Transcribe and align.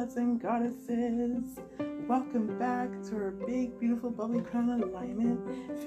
gods 0.00 0.16
and 0.16 0.40
goddesses. 0.40 1.58
Welcome 2.08 2.58
back 2.58 2.88
to 3.10 3.16
our 3.16 3.32
big, 3.32 3.78
beautiful, 3.78 4.10
bubbly 4.10 4.40
crown 4.40 4.70
alignment 4.70 5.38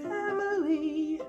family. 0.04 1.20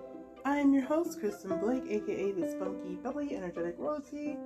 I 0.45 0.59
am 0.59 0.75
your 0.75 0.83
host, 0.83 1.19
Kristen 1.19 1.59
Blake, 1.61 1.85
aka 1.89 2.33
the 2.33 2.51
spunky, 2.51 2.97
bubbly, 2.97 3.35
energetic 3.35 3.77
royalty. 3.79 4.37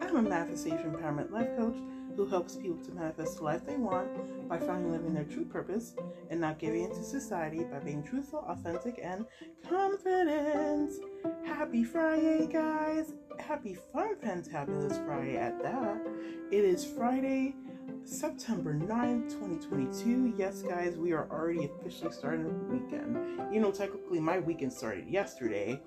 I'm 0.00 0.16
a 0.16 0.22
manifestation 0.22 0.90
empowerment 0.90 1.32
life 1.32 1.54
coach 1.58 1.76
who 2.16 2.26
helps 2.26 2.56
people 2.56 2.82
to 2.84 2.92
manifest 2.92 3.38
the 3.38 3.44
life 3.44 3.64
they 3.64 3.76
want 3.76 4.48
by 4.48 4.58
finally 4.58 4.90
living 4.90 5.14
their 5.14 5.24
true 5.24 5.44
purpose 5.44 5.94
and 6.30 6.40
not 6.40 6.58
giving 6.58 6.84
into 6.84 7.02
society 7.02 7.64
by 7.64 7.78
being 7.78 8.02
truthful, 8.02 8.44
authentic, 8.48 9.00
and 9.02 9.24
confident. 9.68 10.92
Happy 11.44 11.84
Friday, 11.84 12.46
guys! 12.50 13.12
Happy 13.38 13.76
fun, 13.92 14.16
fantabulous 14.16 15.04
Friday 15.06 15.36
at 15.36 15.62
that. 15.62 16.00
It 16.50 16.64
is 16.64 16.84
Friday, 16.84 17.54
September 18.04 18.74
9th, 18.74 19.30
2022. 19.30 20.34
Yes, 20.36 20.62
guys, 20.62 20.96
we 20.96 21.12
are 21.12 21.28
already 21.30 21.64
officially 21.64 22.12
starting 22.12 22.44
the 22.44 22.74
weekend. 22.74 23.54
You 23.54 23.60
know, 23.60 23.70
technically, 23.70 24.20
my 24.20 24.38
weekend 24.38 24.72
started 24.72 25.08
yesterday, 25.08 25.80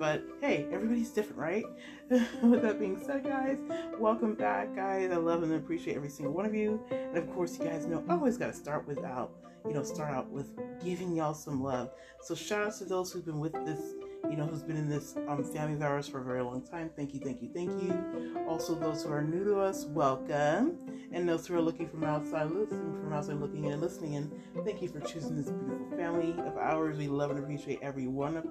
but 0.00 0.24
hey, 0.40 0.66
everybody's 0.72 1.10
different, 1.10 1.38
right? 1.38 1.64
With 2.42 2.62
that 2.62 2.80
being 2.80 2.98
said, 3.04 3.22
guys, 3.22 3.58
welcome 3.98 4.34
back, 4.34 4.74
guys. 4.74 5.12
I 5.12 5.16
love 5.16 5.42
and 5.42 5.52
appreciate 5.52 5.94
every 5.94 6.08
single 6.08 6.32
one 6.32 6.46
of 6.46 6.54
you. 6.54 6.80
And 6.90 7.18
of 7.18 7.30
course, 7.34 7.58
you 7.58 7.66
guys 7.66 7.84
know 7.84 8.02
I 8.08 8.14
always 8.14 8.38
got 8.38 8.46
to 8.46 8.54
start 8.54 8.88
without, 8.88 9.30
you 9.66 9.74
know, 9.74 9.82
start 9.82 10.10
out 10.14 10.30
with 10.30 10.58
giving 10.82 11.14
y'all 11.14 11.34
some 11.34 11.62
love. 11.62 11.90
So, 12.22 12.34
shout 12.34 12.66
out 12.66 12.78
to 12.78 12.86
those 12.86 13.12
who've 13.12 13.24
been 13.24 13.40
with 13.40 13.52
this 13.52 13.94
you 14.28 14.36
know, 14.36 14.46
who's 14.46 14.62
been 14.62 14.76
in 14.76 14.88
this 14.88 15.16
um, 15.28 15.42
family 15.42 15.74
of 15.74 15.82
ours 15.82 16.06
for 16.06 16.20
a 16.20 16.24
very 16.24 16.42
long 16.42 16.62
time. 16.62 16.90
Thank 16.94 17.14
you, 17.14 17.20
thank 17.20 17.42
you, 17.42 17.48
thank 17.52 17.70
you. 17.82 18.44
Also, 18.48 18.74
those 18.74 19.02
who 19.02 19.10
are 19.10 19.22
new 19.22 19.44
to 19.44 19.58
us, 19.58 19.86
welcome. 19.86 20.76
And 21.12 21.28
those 21.28 21.46
who 21.46 21.56
are 21.56 21.60
looking 21.60 21.88
from 21.88 22.04
outside, 22.04 22.50
listening 22.50 23.00
from 23.02 23.12
outside, 23.12 23.36
looking 23.36 23.64
in 23.64 23.72
and 23.72 23.80
listening 23.80 24.14
in, 24.14 24.30
thank 24.64 24.82
you 24.82 24.88
for 24.88 25.00
choosing 25.00 25.36
this 25.36 25.50
beautiful 25.50 25.96
family 25.96 26.32
of 26.46 26.56
ours. 26.58 26.98
We 26.98 27.08
love 27.08 27.30
and 27.30 27.40
appreciate 27.40 27.80
every 27.82 28.06
one 28.06 28.36
of 28.36 28.46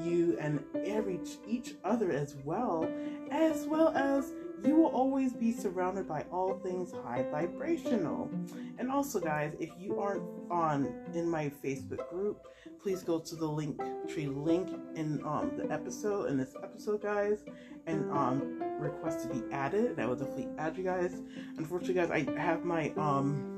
you 0.00 0.36
and 0.40 0.62
every 0.84 1.20
each 1.46 1.74
other 1.84 2.10
as 2.10 2.36
well, 2.44 2.88
as 3.30 3.66
well 3.66 3.88
as 3.88 4.32
you 4.64 4.76
will 4.76 4.86
always 4.86 5.32
be 5.32 5.52
surrounded 5.52 6.08
by 6.08 6.24
all 6.32 6.58
things 6.60 6.92
high 7.04 7.24
vibrational. 7.30 8.30
And 8.78 8.90
also, 8.90 9.20
guys, 9.20 9.54
if 9.60 9.70
you 9.78 10.00
aren't 10.00 10.22
on 10.50 10.92
in 11.12 11.28
my 11.28 11.50
Facebook 11.62 12.08
group, 12.08 12.46
please 12.82 13.02
go 13.02 13.18
to 13.18 13.36
the 13.36 13.46
link 13.46 13.80
tree 14.08 14.26
link 14.26 14.68
in 14.94 15.22
um, 15.24 15.52
the 15.56 15.70
episode 15.70 16.30
in 16.30 16.38
this 16.38 16.54
episode, 16.62 17.02
guys, 17.02 17.44
and 17.86 18.10
um, 18.10 18.62
request 18.78 19.28
to 19.28 19.34
be 19.34 19.42
added. 19.52 19.92
And 19.92 20.00
I 20.00 20.06
will 20.06 20.16
definitely 20.16 20.48
add 20.58 20.76
you 20.76 20.84
guys. 20.84 21.20
Unfortunately, 21.58 21.94
guys, 21.94 22.10
I 22.10 22.40
have 22.40 22.64
my 22.64 22.90
um 22.96 23.50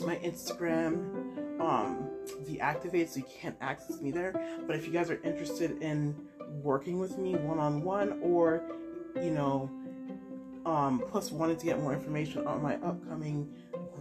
my 0.00 0.16
Instagram 0.16 1.60
um 1.60 2.10
deactivated, 2.32 3.08
so 3.08 3.18
you 3.18 3.26
can't 3.40 3.56
access 3.60 4.00
me 4.00 4.10
there. 4.10 4.32
But 4.66 4.76
if 4.76 4.86
you 4.86 4.92
guys 4.92 5.10
are 5.10 5.20
interested 5.22 5.82
in 5.82 6.16
working 6.62 6.98
with 6.98 7.18
me 7.18 7.34
one 7.36 7.58
on 7.58 7.82
one, 7.82 8.18
or 8.22 8.62
you 9.16 9.30
know, 9.30 9.70
um, 10.66 11.02
plus 11.08 11.30
wanted 11.30 11.58
to 11.58 11.66
get 11.66 11.80
more 11.80 11.92
information 11.92 12.46
on 12.46 12.62
my 12.62 12.76
upcoming 12.76 13.52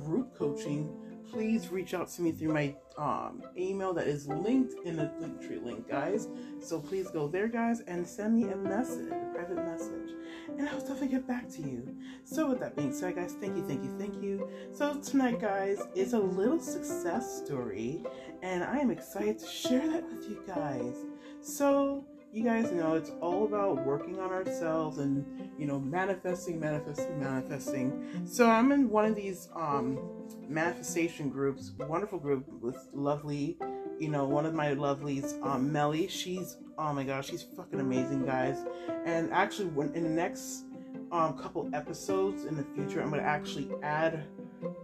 group 0.04 0.38
coaching 0.38 0.90
please 1.32 1.70
reach 1.70 1.94
out 1.94 2.10
to 2.10 2.22
me 2.22 2.32
through 2.32 2.54
my 2.54 2.76
um, 2.98 3.42
email 3.58 3.94
that 3.94 4.08
is 4.08 4.28
linked 4.28 4.74
in 4.86 4.98
the 4.98 5.12
link 5.20 5.42
tree 5.42 5.60
link, 5.60 5.90
guys. 5.90 6.28
So 6.62 6.80
please 6.80 7.10
go 7.10 7.28
there, 7.28 7.48
guys, 7.48 7.82
and 7.82 8.08
send 8.08 8.36
me 8.36 8.50
a 8.52 8.56
message, 8.56 9.12
a 9.12 9.32
private 9.34 9.64
message, 9.66 10.12
and 10.48 10.68
I'll 10.70 10.80
definitely 10.80 11.08
get 11.10 11.28
back 11.28 11.50
to 11.50 11.62
you. 11.62 11.98
So 12.24 12.50
with 12.50 12.60
that 12.60 12.76
being 12.76 12.94
said, 12.94 13.16
guys, 13.16 13.36
thank 13.40 13.58
you, 13.58 13.68
thank 13.68 13.84
you, 13.84 13.96
thank 13.98 14.22
you. 14.22 14.50
So 14.72 15.00
tonight, 15.00 15.40
guys, 15.40 15.80
is 15.96 16.14
a 16.14 16.20
little 16.20 16.60
success 16.60 17.44
story, 17.44 18.04
and 18.42 18.64
I 18.64 18.78
am 18.78 18.92
excited 18.92 19.40
to 19.40 19.48
share 19.48 19.88
that 19.90 20.08
with 20.08 20.30
you 20.30 20.44
guys. 20.46 20.96
So 21.42 22.06
you 22.34 22.44
guys 22.44 22.72
know 22.72 22.96
it's 22.96 23.12
all 23.22 23.46
about 23.46 23.86
working 23.86 24.20
on 24.20 24.32
ourselves 24.32 24.98
and 24.98 25.24
you 25.58 25.68
know 25.68 25.80
manifesting 25.80 26.60
manifesting 26.60 27.20
manifesting. 27.20 28.26
So 28.26 28.50
i'm 28.50 28.72
in 28.72 28.90
one 28.90 29.06
of 29.06 29.16
these 29.16 29.50
um 29.56 30.00
manifestation 30.48 31.30
groups 31.30 31.72
wonderful 31.78 32.18
group 32.20 32.46
with 32.60 32.78
lovely 32.92 33.58
you 34.00 34.10
know 34.10 34.26
one 34.26 34.46
of 34.48 34.54
my 34.56 34.74
lovelies 34.74 35.40
um 35.46 35.72
melly. 35.72 36.08
She's 36.08 36.58
oh 36.80 36.92
my 36.92 37.04
gosh 37.04 37.30
she's 37.30 37.44
fucking 37.56 37.80
amazing 37.80 38.26
guys. 38.26 38.66
And 39.06 39.32
actually 39.32 39.68
when 39.68 39.94
in 39.94 40.04
the 40.04 40.10
next 40.10 40.66
um 41.12 41.38
couple 41.38 41.70
episodes 41.74 42.46
in 42.46 42.58
the 42.58 42.66
future 42.76 43.02
i'm 43.02 43.12
gonna 43.12 43.22
actually 43.22 43.70
add 43.84 44.24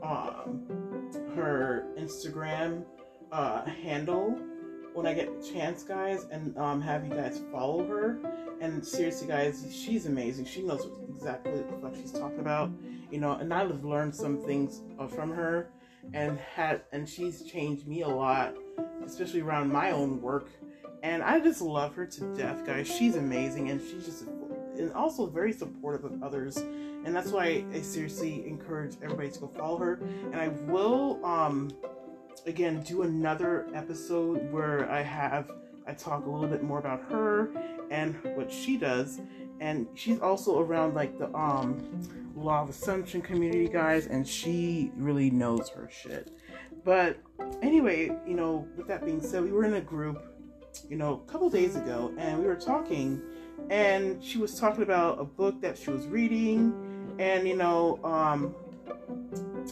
um 0.04 0.68
her 1.36 1.88
instagram 1.98 2.84
uh 3.32 3.66
handle 3.66 4.40
when 4.94 5.06
I 5.06 5.14
get 5.14 5.42
the 5.42 5.48
chance, 5.48 5.84
guys, 5.84 6.26
and 6.32 6.58
um, 6.58 6.82
have 6.82 7.06
you 7.06 7.14
guys 7.14 7.42
follow 7.52 7.86
her. 7.88 8.18
And 8.62 8.86
seriously, 8.86 9.28
guys, 9.28 9.66
she's 9.72 10.06
amazing. 10.06 10.46
She 10.46 10.62
knows 10.62 10.88
exactly 11.10 11.52
what 11.52 11.96
she's 11.96 12.12
talking 12.12 12.40
about, 12.40 12.72
you 13.10 13.20
know. 13.20 13.34
And 13.34 13.54
I've 13.54 13.84
learned 13.84 14.14
some 14.14 14.38
things 14.38 14.82
uh, 15.00 15.08
from 15.08 15.32
her, 15.32 15.72
and 16.14 16.40
had 16.40 16.82
and 16.92 17.08
she's 17.08 17.44
changed 17.44 17.88
me 17.88 18.02
a 18.02 18.08
lot, 18.08 18.56
especially 19.06 19.42
around 19.42 19.72
my 19.72 19.92
own 19.92 20.22
work. 20.22 20.50
And 21.02 21.24
I 21.24 21.40
just 21.40 21.62
love 21.62 21.96
her 21.96 22.06
to 22.06 22.36
death, 22.36 22.66
guys. 22.66 22.88
She's 22.88 23.16
amazing, 23.16 23.70
and 23.70 23.82
she's 23.82 24.06
just 24.06 24.26
and 24.78 24.94
also 24.94 25.28
very 25.28 25.54
supportive 25.54 26.06
of 26.06 26.24
others. 26.24 26.58
And 26.58 27.16
that's 27.16 27.32
why 27.32 27.64
I 27.74 27.82
seriously 27.82 28.46
encourage 28.48 28.96
everybody 29.02 29.30
to 29.32 29.40
go 29.40 29.48
follow 29.48 29.78
her. 29.78 30.02
And 30.32 30.36
I 30.36 30.50
will 30.50 31.24
um 31.26 31.72
again 32.46 32.82
do 32.82 33.04
another 33.04 33.68
episode 33.74 34.52
where 34.52 34.90
I 34.90 35.02
have 35.02 35.52
I 35.88 35.94
talk 35.94 36.26
a 36.26 36.30
little 36.30 36.48
bit 36.48 36.64
more 36.64 36.80
about 36.80 37.02
her 37.10 37.50
and 37.90 38.16
what 38.36 38.52
she 38.52 38.78
does. 38.78 39.20
And 39.60 39.88
she's 39.96 40.20
also 40.20 40.60
around 40.60 40.94
like 40.94 41.18
the 41.18 41.34
um 41.36 42.08
Law 42.36 42.62
of 42.62 42.70
Assumption 42.70 43.22
community 43.22 43.68
guys 43.68 44.08
and 44.08 44.28
she 44.28 44.92
really 44.96 45.30
knows 45.30 45.70
her 45.70 45.90
shit. 45.92 46.32
But 46.86 47.18
anyway, 47.62 48.12
you 48.26 48.36
know, 48.36 48.68
with 48.78 48.88
that 48.88 49.04
being 49.06 49.22
said, 49.22 49.44
we 49.44 49.52
were 49.52 49.66
in 49.66 49.74
a 49.74 49.82
group, 49.82 50.24
you 50.90 50.96
know, 50.96 51.24
a 51.28 51.32
couple 51.32 51.50
days 51.50 51.76
ago 51.76 52.14
and 52.18 52.40
we 52.40 52.46
were 52.46 52.56
talking 52.56 53.22
and 53.70 54.24
she 54.24 54.38
was 54.38 54.60
talking 54.60 54.84
about 54.84 55.20
a 55.20 55.26
book 55.26 55.60
that 55.62 55.78
she 55.78 55.90
was 55.92 56.08
reading 56.08 57.16
and 57.20 57.48
you 57.48 57.56
know, 57.56 58.00
um 58.04 58.56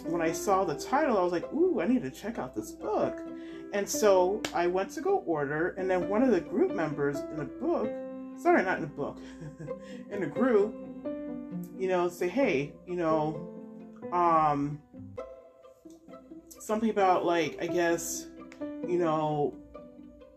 when 0.06 0.22
I 0.22 0.31
saw 0.31 0.63
the 0.63 0.75
title, 0.75 1.18
I 1.18 1.24
was 1.24 1.31
like, 1.31 1.52
ooh, 1.53 1.81
I 1.81 1.88
need 1.88 2.02
to 2.03 2.12
check 2.12 2.40
out 2.40 2.56
this 2.56 2.72
book. 2.72 3.19
And 3.74 3.88
so 3.88 4.41
I 4.53 4.68
went 4.68 4.91
to 4.91 5.02
go 5.02 5.19
order, 5.25 5.75
and 5.78 5.90
then 5.90 6.09
one 6.09 6.24
of 6.24 6.31
the 6.31 6.40
group 6.41 6.74
members 6.74 7.19
in 7.19 7.38
the 7.38 7.46
book, 7.46 7.90
sorry, 8.38 8.63
not 8.63 8.78
in 8.78 8.81
the 8.81 8.88
book, 8.88 9.18
in 10.12 10.22
the 10.22 10.28
group, 10.28 10.74
you 11.78 11.88
know, 11.88 12.08
say, 12.08 12.28
hey, 12.28 12.74
you 12.85 12.96
know, 12.96 13.50
um, 14.12 14.81
something 16.59 16.90
about 16.90 17.25
like, 17.25 17.58
I 17.62 17.68
guess, 17.68 18.28
you 18.88 18.97
know, 18.97 19.53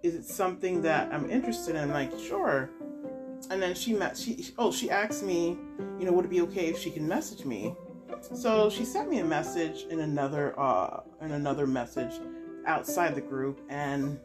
is 0.02 0.14
it 0.14 0.24
something 0.24 0.82
that 0.82 1.12
I'm 1.12 1.30
interested 1.30 1.76
in? 1.76 1.82
I'm 1.82 1.92
like, 1.92 2.18
sure. 2.18 2.70
And 3.50 3.62
then 3.62 3.74
she 3.74 3.92
met, 3.92 4.16
she, 4.16 4.48
oh, 4.58 4.72
she 4.72 4.90
asked 4.90 5.22
me, 5.22 5.58
you 5.98 6.06
know, 6.06 6.12
would 6.12 6.24
it 6.24 6.30
be 6.30 6.40
okay 6.42 6.66
if 6.66 6.78
she 6.78 6.90
can 6.90 7.06
message 7.06 7.44
me? 7.44 7.74
So 8.20 8.70
she 8.70 8.84
sent 8.84 9.08
me 9.08 9.18
a 9.18 9.24
message 9.24 9.86
in 9.90 10.00
another 10.00 10.58
uh 10.58 11.00
in 11.20 11.32
another 11.32 11.66
message 11.66 12.20
outside 12.66 13.14
the 13.14 13.20
group 13.20 13.60
and 13.68 14.18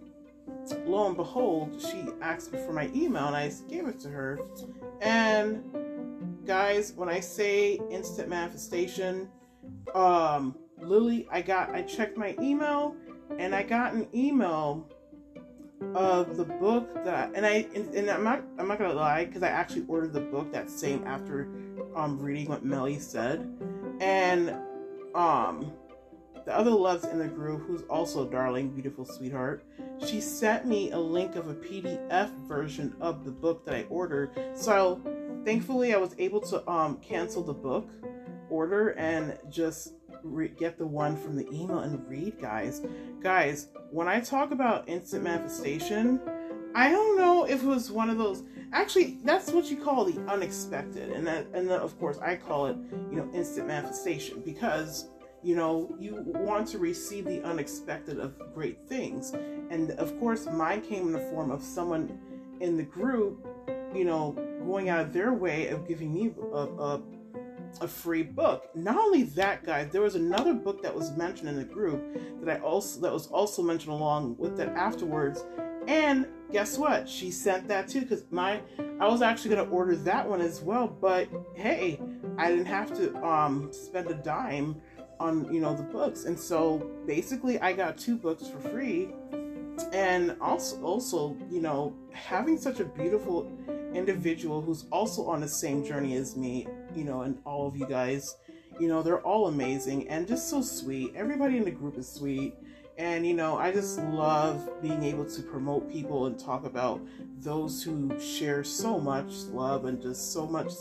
lo 0.86 1.08
and 1.08 1.18
behold, 1.18 1.82
she 1.82 2.06
asked 2.22 2.52
me 2.54 2.60
for 2.60 2.74
my 2.74 2.90
email 2.94 3.28
and 3.28 3.36
I 3.36 3.52
gave 3.68 3.88
it 3.88 4.00
to 4.02 4.10
her. 4.10 4.40
And 5.02 5.64
guys, 6.46 6.94
when 6.94 7.10
I 7.10 7.20
say 7.20 7.80
instant 7.90 8.30
manifestation, 8.30 9.30
um 9.94 10.56
Lily, 10.80 11.28
I 11.32 11.42
got 11.42 11.74
I 11.74 11.82
checked 11.82 12.18
my 12.18 12.36
email 12.42 12.96
and 13.40 13.56
I 13.56 13.64
got 13.64 13.94
an 13.94 14.08
email 14.14 14.88
of 15.94 16.38
the 16.38 16.46
book 16.46 17.04
that 17.06 17.32
and 17.36 17.46
I 17.46 17.68
and, 17.76 17.94
and 17.96 18.10
I'm 18.10 18.24
not 18.24 18.44
I'm 18.60 18.68
not 18.68 18.78
gonna 18.78 18.94
lie 18.94 19.26
because 19.26 19.44
I 19.44 19.50
actually 19.50 19.86
ordered 19.88 20.14
the 20.14 20.22
book 20.22 20.52
that 20.52 20.70
same 20.70 21.06
after 21.08 21.50
um 21.96 22.20
reading 22.20 22.50
what 22.50 22.64
Melly 22.64 23.00
said 23.00 23.50
and 24.00 24.56
um 25.14 25.72
the 26.46 26.56
other 26.56 26.72
loves 26.72 27.06
in 27.06 27.18
the 27.18 27.28
group 27.28 27.66
who's 27.66 27.82
also 27.84 28.28
a 28.28 28.32
darling 28.32 28.70
beautiful 28.70 29.06
sweetheart 29.06 29.66
she 30.06 30.22
sent 30.22 30.66
me 30.66 30.92
a 30.92 31.00
link 31.00 31.36
of 31.36 31.48
a 31.48 31.56
pdf 31.56 32.32
version 32.48 32.96
of 33.02 33.26
the 33.26 33.32
book 33.32 33.66
that 33.66 33.76
i 33.76 33.84
ordered. 33.90 34.32
So 34.56 35.02
thankfully 35.44 35.94
i 35.94 35.98
was 35.98 36.16
able 36.18 36.42
to 36.42 36.68
um 36.70 36.98
cancel 36.98 37.44
the 37.44 37.54
book 37.54 37.90
order 38.50 38.90
and 38.90 39.38
just 39.50 39.94
re- 40.24 40.50
get 40.50 40.78
the 40.78 40.86
one 40.86 41.16
from 41.16 41.36
the 41.36 41.48
email 41.52 41.80
and 41.80 42.08
read 42.08 42.40
guys. 42.40 42.82
Guys 43.22 43.68
when 43.92 44.08
i 44.08 44.20
talk 44.20 44.52
about 44.52 44.88
instant 44.90 45.24
manifestation 45.24 46.20
I 46.76 46.92
don't 46.92 47.18
know 47.18 47.46
if 47.46 47.64
it 47.64 47.66
was 47.66 47.90
one 47.90 48.10
of 48.10 48.18
those. 48.18 48.44
Actually, 48.74 49.18
that's 49.24 49.50
what 49.52 49.72
you 49.72 49.78
call 49.78 50.04
the 50.04 50.20
unexpected, 50.30 51.10
and 51.10 51.26
that, 51.26 51.48
and 51.54 51.70
then 51.70 51.80
of 51.80 51.98
course 51.98 52.18
I 52.20 52.36
call 52.36 52.66
it, 52.66 52.76
you 53.10 53.16
know, 53.16 53.30
instant 53.34 53.68
manifestation 53.68 54.42
because 54.44 55.08
you 55.42 55.56
know 55.56 55.96
you 55.98 56.22
want 56.28 56.68
to 56.70 56.78
receive 56.78 57.24
the 57.24 57.42
unexpected 57.44 58.20
of 58.20 58.38
great 58.54 58.86
things, 58.90 59.32
and 59.70 59.92
of 59.92 60.20
course 60.20 60.48
mine 60.48 60.82
came 60.82 61.08
in 61.08 61.14
the 61.14 61.22
form 61.32 61.50
of 61.50 61.64
someone 61.64 62.20
in 62.60 62.76
the 62.76 62.84
group, 62.84 63.48
you 63.96 64.04
know, 64.04 64.34
going 64.66 64.90
out 64.90 65.00
of 65.00 65.14
their 65.14 65.32
way 65.34 65.70
of 65.70 65.88
giving 65.88 66.14
me 66.14 66.34
a, 66.52 66.58
a 66.58 67.02
a 67.82 67.88
free 67.88 68.24
book. 68.24 68.70
Not 68.76 68.98
only 68.98 69.24
that, 69.24 69.66
guys, 69.66 69.90
there 69.92 70.02
was 70.02 70.16
another 70.16 70.54
book 70.54 70.82
that 70.84 70.94
was 70.94 71.12
mentioned 71.12 71.50
in 71.50 71.56
the 71.56 71.64
group 71.64 72.02
that 72.42 72.58
I 72.58 72.62
also 72.62 73.00
that 73.02 73.14
was 73.14 73.28
also 73.28 73.62
mentioned 73.62 73.94
along 73.94 74.36
with 74.38 74.58
that 74.58 74.70
afterwards. 74.70 75.46
And 75.88 76.28
guess 76.52 76.78
what? 76.78 77.08
She 77.08 77.32
sent 77.32 77.68
that 77.68 77.88
too 77.88 78.02
because 78.02 78.24
my 78.32 78.62
I 79.00 79.08
was 79.08 79.22
actually 79.22 79.56
gonna 79.56 79.70
order 79.70 79.96
that 79.98 80.28
one 80.28 80.42
as 80.42 80.62
well, 80.62 80.88
but 80.88 81.28
hey, 81.54 82.00
I 82.38 82.50
didn't 82.50 82.66
have 82.66 82.96
to 82.98 83.16
um 83.26 83.72
spend 83.72 84.10
a 84.10 84.16
dime 84.16 84.82
on 85.20 85.52
you 85.54 85.60
know 85.60 85.76
the 85.76 85.84
books, 85.84 86.26
and 86.26 86.40
so 86.40 86.90
basically 87.06 87.60
I 87.60 87.74
got 87.74 87.98
two 87.98 88.18
books 88.18 88.48
for 88.48 88.60
free. 88.60 89.10
And 89.92 90.38
also, 90.40 90.82
also, 90.82 91.36
you 91.52 91.60
know, 91.60 91.94
having 92.14 92.58
such 92.58 92.80
a 92.80 92.86
beautiful 92.86 93.52
individual 93.94 94.62
who's 94.62 94.86
also 94.90 95.26
on 95.26 95.42
the 95.42 95.48
same 95.50 95.84
journey 95.84 96.16
as 96.16 96.38
me, 96.38 96.66
you 96.96 97.04
know, 97.04 97.24
and 97.24 97.38
all 97.46 97.68
of 97.68 97.76
you 97.76 97.86
guys, 97.86 98.38
you 98.80 98.88
know, 98.88 99.04
they're 99.04 99.22
all 99.22 99.48
amazing 99.48 100.08
and 100.08 100.28
just 100.28 100.50
so 100.50 100.62
sweet. 100.62 101.14
Everybody 101.16 101.58
in 101.58 101.66
the 101.66 101.72
group 101.72 101.98
is 101.98 102.08
sweet. 102.08 102.56
And, 102.98 103.28
you 103.28 103.34
know, 103.34 103.58
I 103.58 103.72
just 103.74 104.00
love 104.00 104.70
being 104.82 105.04
able 105.04 105.26
to 105.26 105.42
promote 105.42 105.92
people 105.92 106.28
and 106.28 106.40
talk 106.40 106.66
about 106.66 107.02
those 107.40 107.84
who 107.84 108.18
share 108.20 108.64
so 108.64 109.00
much 109.00 109.34
love 109.52 109.86
and 109.86 110.02
just 110.02 110.32
so 110.32 110.46
much, 110.48 110.72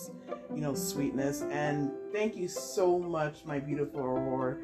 you 0.54 0.60
know, 0.60 0.74
sweetness. 0.74 1.42
And 1.50 1.90
thank 2.12 2.36
you 2.36 2.46
so 2.46 2.98
much, 2.98 3.44
my 3.44 3.58
beautiful 3.58 4.00
Aurora. 4.00 4.56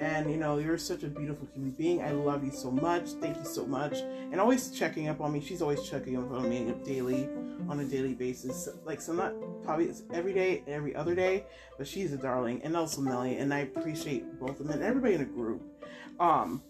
And 0.00 0.30
you 0.30 0.36
know, 0.36 0.58
you're 0.58 0.78
such 0.78 1.02
a 1.02 1.08
beautiful 1.08 1.48
human 1.52 1.72
being. 1.72 2.02
I 2.02 2.12
love 2.12 2.44
you 2.44 2.52
so 2.52 2.70
much. 2.70 3.08
Thank 3.20 3.36
you 3.36 3.44
so 3.44 3.66
much. 3.66 3.94
And 3.94 4.40
always 4.40 4.70
checking 4.70 5.08
up 5.08 5.20
on 5.20 5.32
me. 5.32 5.40
She's 5.40 5.60
always 5.60 5.82
checking 5.82 6.16
up 6.16 6.30
on 6.30 6.48
me 6.48 6.72
daily, 6.84 7.28
on 7.68 7.80
a 7.80 7.84
daily 7.84 8.14
basis. 8.14 8.68
Like, 8.84 9.00
so 9.00 9.12
not 9.12 9.34
probably 9.64 9.86
it's 9.86 10.04
every 10.12 10.32
day, 10.32 10.62
every 10.68 10.94
other 10.94 11.16
day, 11.16 11.46
but 11.78 11.88
she's 11.88 12.12
a 12.12 12.16
darling. 12.16 12.60
And 12.62 12.76
also 12.76 13.00
Melly. 13.00 13.38
And 13.38 13.52
I 13.52 13.60
appreciate 13.60 14.38
both 14.38 14.60
of 14.60 14.68
them 14.68 14.70
and 14.70 14.82
everybody 14.84 15.14
in 15.14 15.20
the 15.20 15.26
group. 15.26 15.62
Um, 16.20 16.62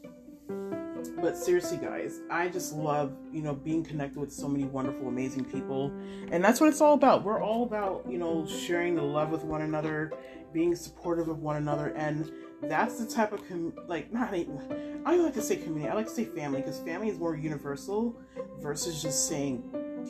but 1.21 1.37
seriously 1.37 1.77
guys 1.77 2.21
i 2.31 2.49
just 2.49 2.75
love 2.75 3.13
you 3.33 3.43
know 3.43 3.55
being 3.55 3.85
connected 3.85 4.19
with 4.19 4.33
so 4.33 4.49
many 4.49 4.65
wonderful 4.65 5.09
amazing 5.09 5.45
people 5.45 5.93
and 6.31 6.45
that's 6.45 6.61
what 6.61 6.69
it's 6.69 6.81
all 6.81 6.95
about 6.95 7.25
we're 7.25 7.43
all 7.43 7.65
about 7.65 8.05
you 8.09 8.19
know 8.19 8.47
sharing 8.47 8.95
the 8.95 9.03
love 9.03 9.31
with 9.31 9.45
one 9.45 9.63
another 9.63 10.13
being 10.53 10.75
supportive 10.75 11.29
of 11.29 11.41
one 11.41 11.57
another 11.57 11.89
and 11.97 12.33
that's 12.63 12.99
the 12.99 13.07
type 13.07 13.33
of 13.33 13.47
com- 13.49 13.73
like 13.87 14.13
not 14.13 14.35
even 14.35 14.61
I 15.09 15.13
don't 15.13 15.25
like 15.25 15.35
to 15.35 15.43
say 15.43 15.57
community. 15.57 15.91
I 15.91 15.95
like 15.95 16.07
to 16.07 16.13
say 16.13 16.27
family 16.27 16.61
because 16.61 16.81
family 16.81 17.09
is 17.09 17.19
more 17.19 17.35
universal 17.35 18.21
versus 18.61 19.01
just 19.01 19.27
saying 19.27 19.63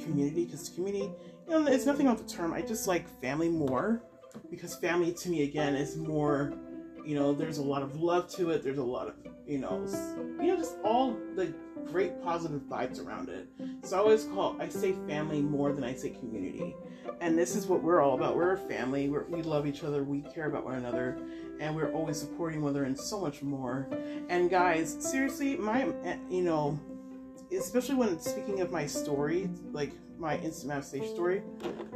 community 0.02 0.44
because 0.44 0.70
community, 0.70 1.10
you 1.46 1.50
know, 1.52 1.66
it's 1.66 1.86
nothing 1.86 2.06
about 2.06 2.18
the 2.18 2.32
term. 2.32 2.52
I 2.52 2.62
just 2.62 2.88
like 2.88 3.08
family 3.20 3.48
more 3.48 4.02
because 4.50 4.74
family 4.76 5.12
to 5.12 5.28
me 5.28 5.42
again 5.42 5.76
is 5.76 5.96
more, 5.96 6.52
you 7.08 7.14
know, 7.14 7.32
there's 7.32 7.56
a 7.56 7.62
lot 7.62 7.82
of 7.82 8.02
love 8.02 8.28
to 8.32 8.50
it. 8.50 8.62
There's 8.62 8.76
a 8.76 8.84
lot 8.84 9.08
of 9.08 9.14
you 9.46 9.56
know, 9.56 9.86
you 10.38 10.48
know, 10.48 10.56
just 10.58 10.76
all 10.84 11.16
the 11.36 11.54
great 11.86 12.22
positive 12.22 12.60
vibes 12.68 13.02
around 13.02 13.30
it. 13.30 13.48
So 13.82 13.96
I 13.96 14.00
always 14.00 14.24
call 14.24 14.60
I 14.60 14.68
say 14.68 14.92
family 15.08 15.40
more 15.40 15.72
than 15.72 15.84
I 15.84 15.94
say 15.94 16.10
community, 16.10 16.76
and 17.22 17.38
this 17.38 17.56
is 17.56 17.66
what 17.66 17.82
we're 17.82 18.02
all 18.02 18.14
about. 18.14 18.36
We're 18.36 18.52
a 18.52 18.58
family. 18.58 19.08
We're, 19.08 19.24
we 19.24 19.40
love 19.40 19.66
each 19.66 19.84
other. 19.84 20.04
We 20.04 20.20
care 20.20 20.48
about 20.48 20.66
one 20.66 20.74
another, 20.74 21.16
and 21.60 21.74
we're 21.74 21.90
always 21.92 22.20
supporting 22.20 22.60
one 22.60 22.72
another 22.72 22.84
and 22.84 22.98
so 22.98 23.18
much 23.18 23.42
more. 23.42 23.88
And 24.28 24.50
guys, 24.50 24.94
seriously, 25.00 25.56
my 25.56 25.84
eh, 26.04 26.18
you 26.28 26.42
know, 26.42 26.78
especially 27.56 27.94
when 27.94 28.20
speaking 28.20 28.60
of 28.60 28.70
my 28.70 28.84
story, 28.84 29.48
like 29.72 29.92
my 30.18 30.36
instant 30.40 30.68
manifestation 30.68 31.14
story, 31.14 31.42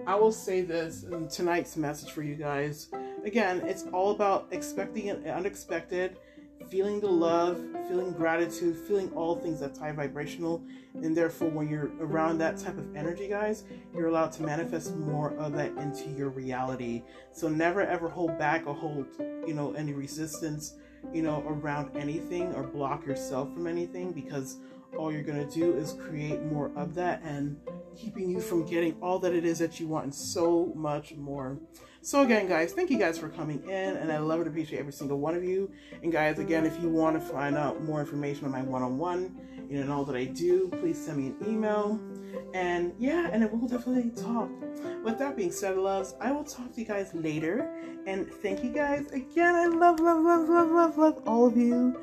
I 0.06 0.14
will 0.14 0.32
say 0.32 0.62
this 0.62 1.02
in 1.02 1.28
tonight's 1.28 1.76
message 1.76 2.12
for 2.12 2.22
you 2.22 2.34
guys. 2.34 2.88
Again, 3.24 3.62
it's 3.64 3.84
all 3.92 4.10
about 4.10 4.48
expecting 4.50 5.10
an 5.10 5.26
unexpected 5.28 6.16
feeling 6.70 7.00
the 7.00 7.06
love, 7.06 7.60
feeling 7.88 8.12
gratitude, 8.12 8.76
feeling 8.76 9.10
all 9.14 9.36
things 9.36 9.60
that's 9.60 9.78
high 9.78 9.92
vibrational. 9.92 10.62
And 10.94 11.16
therefore, 11.16 11.50
when 11.50 11.68
you're 11.68 11.90
around 12.00 12.38
that 12.38 12.58
type 12.58 12.78
of 12.78 12.96
energy, 12.96 13.28
guys, 13.28 13.64
you're 13.94 14.08
allowed 14.08 14.32
to 14.32 14.42
manifest 14.42 14.96
more 14.96 15.32
of 15.36 15.52
that 15.52 15.72
into 15.76 16.10
your 16.10 16.30
reality. 16.30 17.02
So 17.32 17.48
never 17.48 17.82
ever 17.82 18.08
hold 18.08 18.38
back 18.38 18.66
or 18.66 18.74
hold, 18.74 19.06
you 19.18 19.54
know, 19.54 19.72
any 19.74 19.92
resistance, 19.92 20.74
you 21.12 21.22
know, 21.22 21.42
around 21.46 21.96
anything 21.96 22.54
or 22.54 22.62
block 22.62 23.06
yourself 23.06 23.52
from 23.52 23.66
anything 23.66 24.12
because 24.12 24.58
all 24.96 25.10
you're 25.10 25.22
going 25.22 25.46
to 25.46 25.54
do 25.54 25.74
is 25.76 25.94
create 25.94 26.42
more 26.44 26.70
of 26.76 26.94
that 26.94 27.22
and 27.22 27.56
keeping 27.96 28.30
you 28.30 28.40
from 28.40 28.64
getting 28.64 28.96
all 29.00 29.18
that 29.20 29.32
it 29.32 29.44
is 29.44 29.58
that 29.58 29.80
you 29.80 29.88
want 29.88 30.04
and 30.04 30.14
so 30.14 30.72
much 30.74 31.14
more. 31.14 31.58
So 32.04 32.22
again, 32.22 32.48
guys, 32.48 32.72
thank 32.72 32.90
you 32.90 32.98
guys 32.98 33.16
for 33.16 33.28
coming 33.28 33.62
in, 33.62 33.96
and 33.96 34.10
I 34.10 34.18
love 34.18 34.40
and 34.40 34.48
appreciate 34.48 34.80
every 34.80 34.92
single 34.92 35.20
one 35.20 35.36
of 35.36 35.44
you. 35.44 35.70
And 36.02 36.10
guys, 36.10 36.40
again, 36.40 36.66
if 36.66 36.80
you 36.82 36.88
want 36.88 37.14
to 37.14 37.24
find 37.24 37.56
out 37.56 37.84
more 37.84 38.00
information 38.00 38.44
on 38.44 38.50
my 38.50 38.62
one-on-one, 38.62 39.51
you 39.72 39.78
know, 39.78 39.84
and 39.84 39.90
all 39.90 40.04
that 40.04 40.16
I 40.16 40.26
do, 40.26 40.68
please 40.68 41.02
send 41.02 41.16
me 41.16 41.28
an 41.28 41.36
email. 41.48 41.98
And 42.52 42.92
yeah, 42.98 43.30
and 43.32 43.50
we'll 43.50 43.68
definitely 43.68 44.10
talk. 44.10 44.50
With 45.02 45.18
that 45.18 45.34
being 45.34 45.50
said, 45.50 45.78
loves, 45.78 46.14
I 46.20 46.30
will 46.30 46.44
talk 46.44 46.74
to 46.74 46.80
you 46.80 46.86
guys 46.86 47.14
later. 47.14 47.72
And 48.06 48.30
thank 48.30 48.62
you 48.62 48.70
guys 48.70 49.10
again. 49.12 49.54
I 49.54 49.66
love, 49.68 49.98
love, 49.98 50.22
love, 50.22 50.46
love, 50.46 50.70
love, 50.70 50.98
love 50.98 51.22
all 51.26 51.46
of 51.46 51.56
you. 51.56 51.98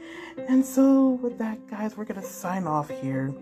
And 0.47 0.65
so 0.65 1.19
with 1.21 1.37
that, 1.37 1.67
guys, 1.67 1.95
we're 1.95 2.05
gonna 2.05 2.23
sign 2.23 2.65
off 2.65 2.89
here. 2.89 3.35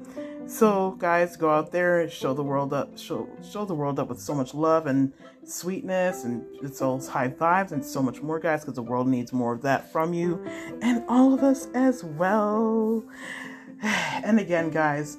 So, 0.46 0.92
guys, 0.92 1.38
go 1.38 1.50
out 1.50 1.72
there 1.72 2.02
and 2.02 2.12
show 2.12 2.34
the 2.34 2.44
world 2.44 2.74
up, 2.74 2.98
show 2.98 3.30
show 3.50 3.64
the 3.64 3.76
world 3.76 3.98
up 3.98 4.10
with 4.10 4.20
so 4.20 4.34
much 4.34 4.54
love 4.54 4.88
and 4.88 5.14
sweetness 5.46 6.26
and 6.26 6.46
it's 6.62 6.82
all 6.82 7.02
high 7.06 7.30
vibes 7.30 7.72
and 7.72 7.84
so 7.86 8.02
much 8.02 8.22
more, 8.22 8.40
guys, 8.40 8.62
because 8.62 8.76
the 8.76 8.84
world 8.84 9.08
needs 9.08 9.32
more 9.32 9.54
of 9.54 9.62
that 9.62 9.90
from 9.90 10.14
you 10.14 10.44
and 10.82 11.06
all 11.08 11.34
of 11.34 11.44
us 11.44 11.68
as 11.74 12.04
well. 12.04 13.06
And 14.24 14.40
again, 14.40 14.72
guys, 14.72 15.18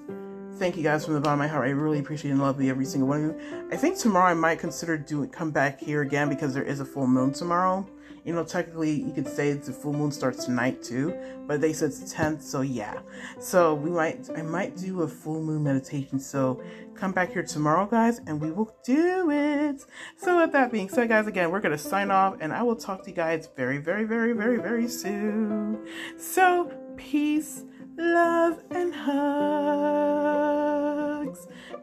thank 0.56 0.76
you 0.76 0.82
guys 0.82 1.04
from 1.04 1.14
the 1.14 1.20
bottom 1.20 1.40
of 1.40 1.44
my 1.44 1.48
heart. 1.48 1.66
I 1.66 1.70
really 1.70 1.98
appreciate 1.98 2.32
and 2.32 2.40
love 2.40 2.60
every 2.60 2.84
single 2.84 3.08
one 3.08 3.24
of 3.24 3.40
you. 3.40 3.68
I 3.72 3.76
think 3.76 3.96
tomorrow 3.96 4.30
I 4.30 4.34
might 4.34 4.58
consider 4.58 4.98
doing 4.98 5.30
come 5.30 5.50
back 5.50 5.80
here 5.80 6.02
again 6.02 6.28
because 6.28 6.52
there 6.52 6.64
is 6.64 6.80
a 6.80 6.84
full 6.84 7.06
moon 7.06 7.32
tomorrow 7.32 7.88
you 8.28 8.34
know, 8.34 8.44
technically 8.44 8.90
you 8.90 9.12
could 9.14 9.26
say 9.26 9.54
the 9.54 9.72
full 9.72 9.94
moon 9.94 10.10
starts 10.10 10.44
tonight 10.44 10.82
too, 10.82 11.16
but 11.46 11.62
they 11.62 11.72
said 11.72 11.88
it's 11.88 12.12
10th, 12.12 12.42
so 12.42 12.60
yeah. 12.60 13.00
So 13.40 13.72
we 13.72 13.88
might, 13.88 14.28
I 14.36 14.42
might 14.42 14.76
do 14.76 15.00
a 15.00 15.08
full 15.08 15.42
moon 15.42 15.64
meditation. 15.64 16.20
So 16.20 16.62
come 16.94 17.12
back 17.12 17.32
here 17.32 17.42
tomorrow, 17.42 17.86
guys, 17.86 18.20
and 18.26 18.38
we 18.38 18.50
will 18.50 18.76
do 18.84 19.30
it. 19.30 19.82
So 20.18 20.42
with 20.42 20.52
that 20.52 20.70
being 20.70 20.90
said, 20.90 21.08
guys, 21.08 21.26
again, 21.26 21.50
we're 21.50 21.60
gonna 21.60 21.78
sign 21.78 22.10
off, 22.10 22.36
and 22.40 22.52
I 22.52 22.62
will 22.62 22.76
talk 22.76 23.02
to 23.04 23.08
you 23.08 23.16
guys 23.16 23.48
very, 23.56 23.78
very, 23.78 24.04
very, 24.04 24.34
very, 24.34 24.58
very 24.58 24.88
soon. 24.88 25.86
So 26.18 26.70
peace, 26.98 27.64
love, 27.98 28.62
and 28.70 28.94
hugs, 28.94 29.78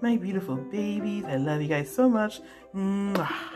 my 0.02 0.18
beautiful 0.18 0.56
babies. 0.56 1.26
I 1.26 1.36
love 1.36 1.62
you 1.62 1.68
guys 1.68 1.94
so 1.94 2.10
much. 2.10 2.42
Mwah. 2.74 3.55